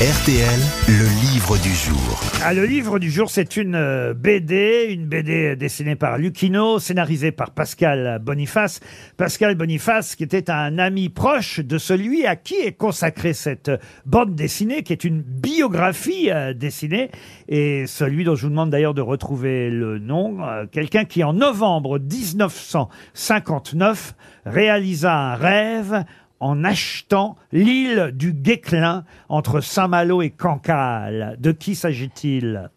[0.00, 2.18] RTL, le livre du jour.
[2.42, 7.32] Ah, le livre du jour, c'est une euh, BD, une BD dessinée par Lucchino, scénarisée
[7.32, 8.80] par Pascal Boniface.
[9.18, 13.70] Pascal Boniface, qui était un ami proche de celui à qui est consacrée cette
[14.06, 17.10] bande dessinée, qui est une biographie euh, dessinée,
[17.48, 21.34] et celui dont je vous demande d'ailleurs de retrouver le nom, euh, quelqu'un qui en
[21.34, 24.14] novembre 1959
[24.46, 26.06] réalisa un rêve
[26.40, 31.36] en achetant l'île du Guéclin entre Saint-Malo et Cancale.
[31.38, 32.70] De qui s'agit-il?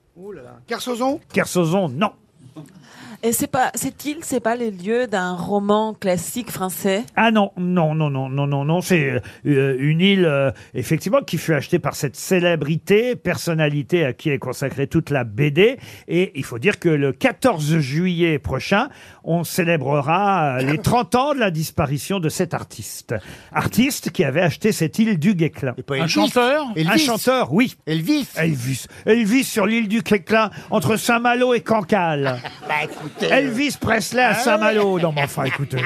[0.67, 1.19] Kersozon?
[1.33, 2.11] Kersozon, non.
[3.25, 7.05] Et c'est pas, cette île, c'est pas les lieux d'un roman classique français?
[7.15, 8.81] Ah non, non, non, non, non, non, non.
[8.81, 14.29] C'est euh, une île, euh, effectivement, qui fut achetée par cette célébrité, personnalité à qui
[14.29, 15.77] est consacrée toute la BD.
[16.09, 18.89] Et il faut dire que le 14 juillet prochain,
[19.23, 23.15] on célébrera euh, les 30 ans de la disparition de cet artiste.
[23.53, 25.75] Artiste qui avait acheté cette île du Guéclin.
[25.91, 27.77] Un chanteur Un Elvis chanteur, oui.
[27.85, 28.87] Elvis Elvis.
[29.05, 32.41] Elvis sur l'île du Guéclin, entre Saint-Malo et Cancale.
[32.67, 33.33] Bah écoutez.
[33.33, 34.99] Elvis Presley à Saint-Malo.
[34.99, 35.77] Non, mais enfin, écoutez.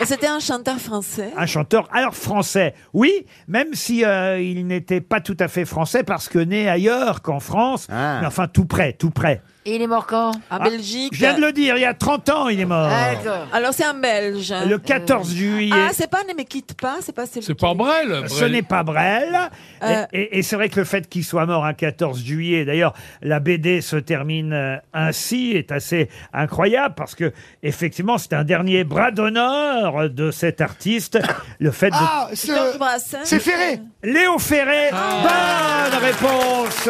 [0.00, 5.00] Et C'était un chanteur français Un chanteur, alors français, oui, même si euh, il n'était
[5.00, 8.18] pas tout à fait français parce que né ailleurs qu'en France, Ah.
[8.20, 9.42] mais enfin tout près, tout près.
[9.68, 11.84] Et il est mort quand À Ah, Belgique Je viens de le dire, il y
[11.84, 12.88] a 30 ans, il est mort.
[12.90, 13.46] Ah, D'accord.
[13.52, 14.54] Alors c'est un Belge.
[14.66, 15.74] Le 14 juillet.
[15.74, 18.24] Ah, c'est pas Ne me quitte pas, c'est pas C'est pas Brel.
[18.30, 19.36] Ce n'est pas Brel.
[19.82, 20.04] Euh.
[20.14, 22.94] Et, et- et c'est vrai que le fait qu'il soit mort un 14 juillet, d'ailleurs,
[23.20, 28.84] la BD se termine euh, ainsi, est assez incroyable parce que, effectivement, c'est un dernier
[28.84, 31.18] bras d'honneur de cet artiste.
[31.58, 31.94] Le fait de.
[31.98, 33.18] Ah, c'est Georges Brassens.
[33.24, 36.88] c'est Ferré Léo Ferré, bonne réponse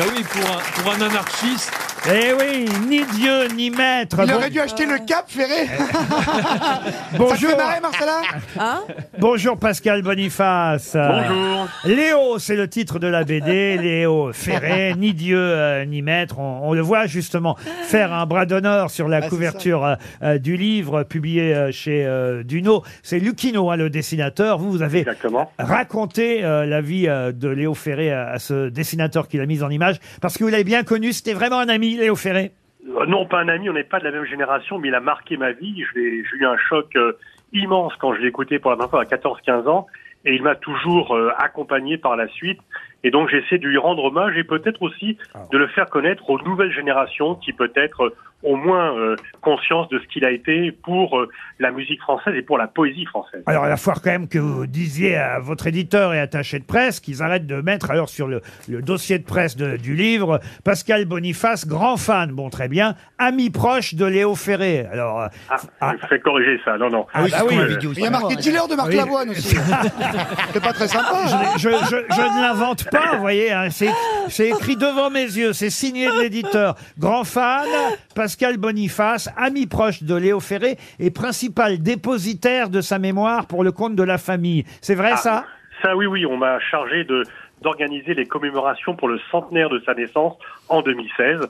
[0.00, 1.79] Bah oui, pour un, pour un anarchiste.
[2.08, 4.16] Eh oui, ni Dieu ni maître.
[4.22, 6.80] Il Bon- aurait dû acheter le cap, Ferré Ça
[7.12, 8.22] te bonjour, fait marrer, Marcella
[8.58, 8.82] Hein
[9.18, 10.96] bonjour Pascal Boniface.
[10.96, 11.68] Bonjour.
[11.84, 13.76] Léo, c'est le titre de la BD.
[13.76, 16.38] Léo Ferré, ni Dieu euh, ni maître.
[16.38, 20.38] On, on le voit justement faire un bras d'honneur sur la Ah, couverture euh, euh,
[20.38, 22.82] du livre publié euh, chez euh, Duno.
[23.02, 24.58] C'est Lucchino, hein, le dessinateur.
[24.58, 25.52] Vous, vous avez Exactement.
[25.58, 29.62] raconté euh, la vie euh, de Léo Ferré à, à ce dessinateur qu'il a mis
[29.62, 31.12] en image parce que vous l'avez bien connu.
[31.12, 32.52] C'était vraiment un ami, Léo Ferré.
[32.88, 35.00] Euh, Non, pas un ami, on n'est pas de la même génération, mais il a
[35.00, 35.84] marqué ma vie.
[35.94, 37.12] J'ai eu un choc euh,
[37.52, 39.86] immense quand je l'ai écouté pour la première fois à 14-15 ans,
[40.24, 42.60] et il m'a toujours euh, accompagné par la suite.
[43.04, 45.16] Et donc j'essaie de lui rendre hommage et peut-être aussi
[45.52, 49.98] de le faire connaître aux nouvelles générations qui peut-être euh, ont moins euh, conscience de
[49.98, 51.28] ce qu'il a été pour euh,
[51.58, 53.42] la musique française et pour la poésie française.
[53.46, 56.64] Alors, il va falloir quand même que vous disiez à votre éditeur et attaché de
[56.64, 60.40] presse qu'ils arrêtent de mettre alors sur le, le dossier de presse de- du livre
[60.64, 64.86] Pascal Boniface, grand fan, bon très bien, ami proche de Léo Ferré.
[64.90, 65.92] Alors, euh, Ah, Ah.
[66.00, 67.06] je fais corriger ça, non, non.
[67.12, 67.56] Ah oui, c'est oui.
[67.56, 68.96] Euh, la vidéo Il y a marqué dealer de Marc Oui.
[68.96, 69.54] Lavoine aussi.
[70.52, 71.26] C'est pas très sympa.
[71.58, 73.90] je, je- je- je ne l'invente pas, vous voyez, hein, c'est
[74.28, 76.76] c'est écrit devant mes yeux, c'est signé de l'éditeur.
[76.98, 77.66] Grand fan,
[78.14, 83.72] Pascal Boniface, ami proche de Léo Ferré et principal dépositaire de sa mémoire pour le
[83.72, 84.64] compte de la famille.
[84.80, 85.44] C'est vrai Ah, ça?
[85.82, 87.24] Ça, oui, oui, on m'a chargé de
[87.62, 90.34] d'organiser les commémorations pour le centenaire de sa naissance
[90.70, 91.40] en 2016.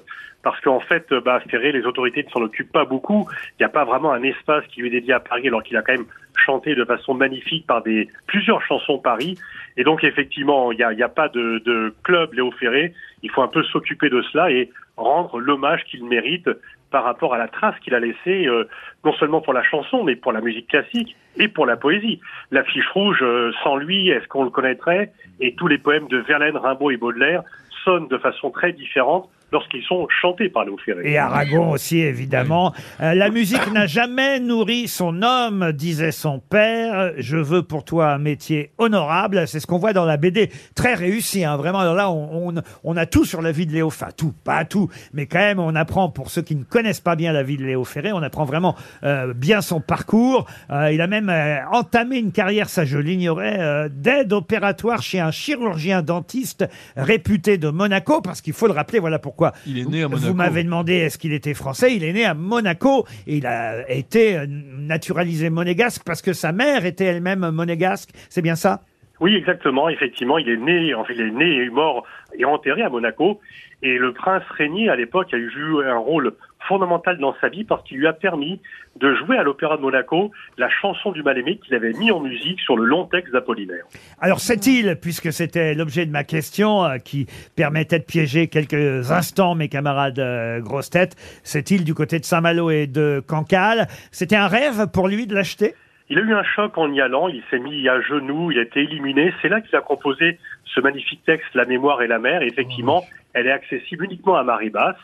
[0.42, 3.28] Parce qu'en fait, euh, bah, Ferré, les autorités ne s'en occupent pas beaucoup.
[3.52, 5.76] Il n'y a pas vraiment un espace qui lui est dédié à Paris, alors qu'il
[5.76, 9.38] a quand même chanté de façon magnifique par des plusieurs chansons Paris.
[9.76, 12.94] Et donc, effectivement, il n'y a, y a pas de, de club Léo Ferré.
[13.22, 16.48] Il faut un peu s'occuper de cela et rendre l'hommage qu'il mérite
[16.90, 18.68] par rapport à la trace qu'il a laissée, euh,
[19.04, 22.20] non seulement pour la chanson, mais pour la musique classique et pour la poésie.
[22.50, 25.12] La fiche rouge, euh, sans lui, est-ce qu'on le connaîtrait?
[25.40, 27.42] Et tous les poèmes de Verlaine, Rimbaud et Baudelaire
[27.84, 31.02] sonnent de façon très différente lorsqu'ils sont chantés par Léo Ferré.
[31.04, 32.72] Et Aragon aussi, évidemment.
[33.00, 37.12] Euh, la musique n'a jamais nourri son homme, disait son père.
[37.16, 39.46] Je veux pour toi un métier honorable.
[39.46, 40.50] C'est ce qu'on voit dans la BD.
[40.74, 41.80] Très réussi, hein, vraiment.
[41.80, 43.88] Alors là, on, on, on a tout sur la vie de Léo.
[43.88, 44.88] Enfin, tout, pas tout.
[45.12, 47.64] Mais quand même, on apprend, pour ceux qui ne connaissent pas bien la vie de
[47.64, 50.46] Léo Ferré, on apprend vraiment euh, bien son parcours.
[50.70, 55.20] Euh, il a même euh, entamé une carrière, ça je l'ignorais, euh, d'aide opératoire chez
[55.20, 56.64] un chirurgien dentiste
[56.96, 60.16] réputé de Monaco, parce qu'il faut le rappeler, voilà pourquoi Il est né à vous
[60.16, 60.34] Monaco.
[60.34, 61.94] m'avez demandé est-ce qu'il était français.
[61.94, 66.52] Il est né à Monaco et il a été euh, naturalisé monégasque parce que sa
[66.52, 68.10] mère était elle-même monégasque.
[68.28, 68.80] C'est bien ça?
[69.20, 69.88] Oui, exactement.
[69.88, 72.04] Effectivement, il est né, enfin, il est né et mort
[72.38, 73.40] et enterré à Monaco.
[73.82, 76.32] Et le prince régné, à l'époque, a eu joué un rôle
[76.66, 78.60] fondamental dans sa vie parce qu'il lui a permis
[78.96, 82.60] de jouer à l'Opéra de Monaco la chanson du mal-aimé qu'il avait mis en musique
[82.60, 83.84] sur le long texte d'Apollinaire.
[84.20, 87.26] Alors cette île, puisque c'était l'objet de ma question, euh, qui
[87.56, 92.24] permettait de piéger quelques instants mes camarades euh, grosses têtes, cette île du côté de
[92.24, 95.74] Saint-Malo et de Cancale, c'était un rêve pour lui de l'acheter?
[96.12, 98.62] Il a eu un choc en y allant, il s'est mis à genoux, il a
[98.62, 99.32] été éliminé.
[99.40, 102.42] C'est là qu'il a composé ce magnifique texte, La mémoire et la mer.
[102.42, 104.96] Et effectivement, elle est accessible uniquement à marée basse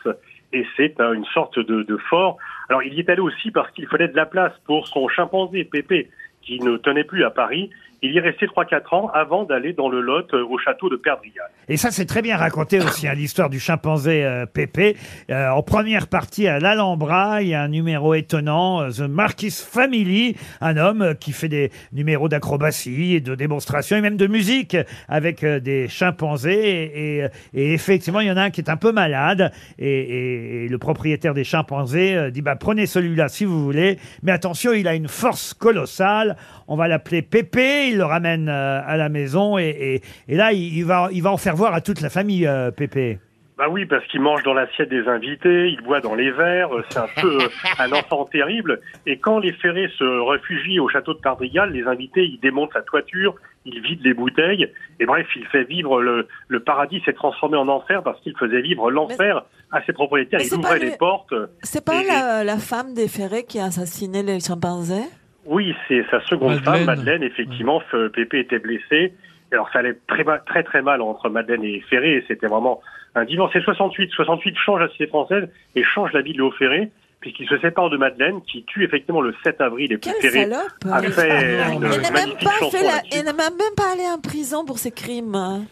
[0.53, 2.37] et c'est une sorte de, de fort.
[2.69, 5.63] Alors il y est allé aussi parce qu'il fallait de la place pour son chimpanzé
[5.63, 6.09] Pépé
[6.41, 7.69] qui ne tenait plus à Paris.
[8.03, 10.95] Il y est resté 3-4 ans avant d'aller dans le Lot euh, au château de
[10.97, 11.47] Perdrial.
[11.67, 14.95] Et ça, c'est très bien raconté aussi, hein, l'histoire du chimpanzé euh, Pépé.
[15.31, 19.49] Euh, en première partie, à l'Alhambra, il y a un numéro étonnant, euh, The Marquis
[19.49, 24.27] Family, un homme euh, qui fait des numéros d'acrobatie et de démonstration et même de
[24.27, 24.77] musique
[25.09, 26.53] avec des chimpanzés.
[26.53, 29.51] Et, et- effectivement, il y en a un qui est un peu malade.
[29.79, 33.97] Et, et- et le propriétaire des chimpanzés dit, bah, prenez celui-là si vous voulez.
[34.21, 36.37] Mais attention, il a une force colossale.
[36.67, 37.86] On va l'appeler Pépé.
[37.89, 39.57] Il le ramène euh, à la maison.
[39.57, 42.09] Et, et- et là, il, il va, il va en faire voir à toute la
[42.09, 43.19] famille, euh, Pépé.
[43.57, 46.83] Bah oui, parce qu'il mange dans l'assiette des invités, il boit dans les verres, euh,
[46.89, 47.47] c'est un peu euh,
[47.79, 48.81] un enfant terrible.
[49.07, 52.83] Et quand les ferrés se réfugient au château de Perdrial, les invités, ils démontent sa
[52.83, 53.33] toiture,
[53.65, 57.67] ils vident les bouteilles, et bref, il fait vivre le, le paradis s'est transformé en
[57.67, 60.37] enfer parce qu'il faisait vivre l'enfer à ses propriétaires.
[60.39, 61.33] Mais Il c'est ouvrait les le- portes.
[61.63, 65.01] C'est pas Et- la, la femme des Ferré qui a assassiné les chimpanzés?
[65.47, 66.63] Oui, c'est sa seconde Madeleine.
[66.75, 67.23] femme, Madeleine.
[67.23, 69.13] Effectivement, F- Pépé était blessé.
[69.51, 72.23] Alors ça allait très, très très mal entre Madeleine et Ferré.
[72.27, 72.81] C'était vraiment
[73.15, 73.51] un divorce.
[73.53, 74.11] C'est 68.
[74.11, 77.89] 68 change la cité française et change la vie de Léo Ferré puisqu'il se sépare
[77.89, 79.91] de Madeleine qui tue effectivement le 7 avril.
[79.91, 81.29] Et puis Quelle Ferré salope a fait
[81.73, 83.01] une Elle n'a même pas fait la...
[83.11, 85.65] Elle même pas allé en prison pour ses crimes.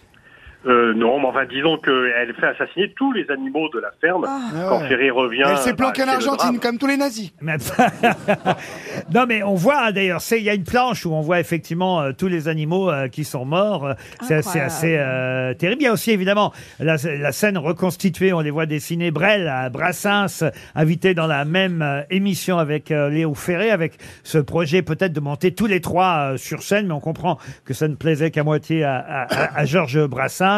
[0.67, 4.65] Euh, non, mais enfin disons qu'elle fait assassiner tous les animaux de la ferme Ah.
[4.69, 4.87] quand ouais.
[4.87, 5.43] Ferré revient.
[5.47, 7.31] Elle s'est bah, planquée en Argentine, comme tous les nazis.
[7.41, 7.57] Mais-
[9.13, 12.11] non, mais on voit d'ailleurs, il y a une planche où on voit effectivement euh,
[12.17, 13.93] tous les animaux euh, qui sont morts.
[14.21, 15.81] C'est assez, euh, terrible.
[15.81, 18.33] Il y a aussi évidemment la, la scène reconstituée.
[18.33, 23.09] On les voit dessiner Brel à Brassens, invité dans la même euh, émission avec euh,
[23.09, 26.93] Léo Ferré, avec ce projet peut-être de monter tous les trois euh, sur scène, mais
[26.93, 30.54] on comprend que ça ne plaisait qu'à moitié à, à- à- à Georges Brassens.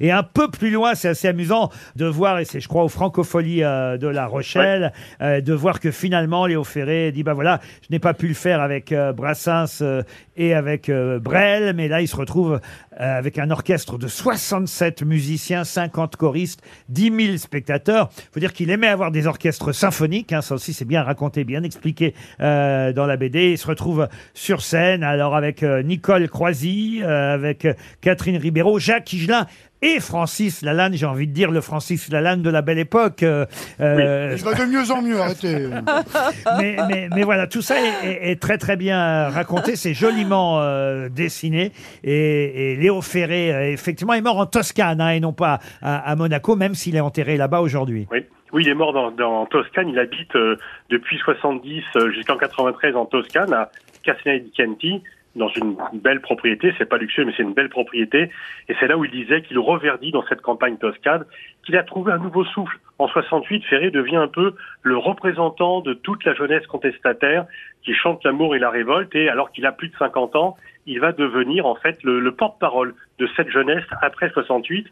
[0.00, 2.88] Et un peu plus loin, c'est assez amusant de voir, et c'est je crois aux
[2.88, 7.60] Francopholies euh, de La Rochelle, euh, de voir que finalement Léo Ferré dit bah voilà,
[7.82, 10.02] je n'ai pas pu le faire avec euh, Brassens euh,
[10.36, 12.60] et avec euh, Brel, mais là il se retrouve
[13.00, 18.10] euh, avec un orchestre de 67 musiciens, 50 choristes, 10 000 spectateurs.
[18.32, 21.62] faut dire qu'il aimait avoir des orchestres symphoniques, hein, ça aussi c'est bien raconté, bien
[21.62, 23.52] expliqué euh, dans la BD.
[23.52, 28.78] Il se retrouve sur scène alors avec euh, Nicole Croisy, euh, avec euh, Catherine Ribeiro,
[28.78, 29.46] Jacques Higelin
[29.82, 33.22] et Francis Lalanne, j'ai envie de dire le Francis Lalanne de la belle époque.
[33.22, 33.46] euh,
[33.80, 35.68] euh, Il va de mieux en mieux, arrêtez.
[36.58, 40.60] mais, mais, mais voilà, tout ça est, est- est très très bien raconté, c'est joliment
[40.60, 41.72] euh, dessiné.
[42.04, 46.10] Et, et Léo Ferré, euh, effectivement, est mort en Toscane hein, et non pas à,
[46.10, 48.06] à Monaco, même s'il est enterré là-bas aujourd'hui.
[48.10, 48.24] Oui.
[48.50, 49.90] Oui, il est mort dans, dans Toscane.
[49.90, 50.56] Il habite euh,
[50.88, 53.70] depuis 70 euh, jusqu'en 93 en Toscane, à
[54.02, 55.02] Castelnau di Chianti,
[55.38, 56.74] dans une belle propriété.
[56.76, 58.30] C'est pas luxueux, mais c'est une belle propriété.
[58.68, 61.24] Et c'est là où il disait qu'il reverdit dans cette campagne toscane,
[61.64, 62.78] qu'il a trouvé un nouveau souffle.
[62.98, 67.46] En 68, Ferré devient un peu le représentant de toute la jeunesse contestataire
[67.82, 69.14] qui chante l'amour et la révolte.
[69.14, 70.56] Et alors qu'il a plus de 50 ans,
[70.86, 74.86] il va devenir en fait le, le porte-parole de cette jeunesse après 68.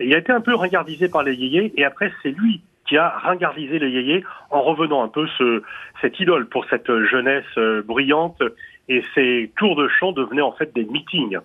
[0.00, 1.72] Et il a été un peu ringardisé par les yéyés.
[1.76, 5.62] Et après, c'est lui qui a ringardisé les yéyés en revenant un peu ce,
[6.00, 8.42] cette idole pour cette jeunesse euh, brillante.
[8.88, 11.38] Et ces tours de chant devenaient en fait des meetings.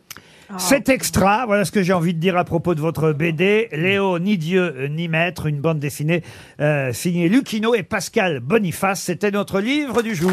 [0.58, 3.68] Cet extra, voilà ce que j'ai envie de dire à propos de votre BD.
[3.74, 6.24] Léo, ni Dieu, ni maître, une bande dessinée
[6.62, 9.02] euh, signée Lucino et Pascal Boniface.
[9.02, 10.32] C'était notre livre du jour.